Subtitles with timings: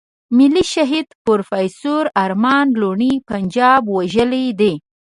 [0.37, 4.73] ملي شهيد پروفېسور ارمان لوڼی پنجاب وژلی دی.